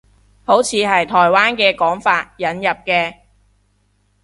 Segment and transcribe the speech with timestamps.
[0.45, 3.17] 好似係台灣嘅講法，引入嘅